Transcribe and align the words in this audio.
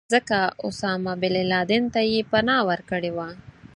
ځکه 0.13 0.39
اسامه 0.67 1.13
بن 1.21 1.35
لادن 1.51 1.83
ته 1.93 2.01
یې 2.11 2.19
پناه 2.31 2.65
ورکړې 2.69 3.11
وه. 3.17 3.29